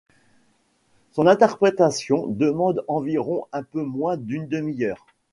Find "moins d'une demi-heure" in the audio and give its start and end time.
3.83-5.05